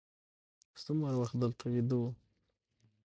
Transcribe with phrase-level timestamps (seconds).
[0.83, 2.09] څومره وخت دلته ویده وو.